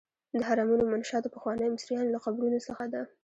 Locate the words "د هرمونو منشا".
0.39-1.17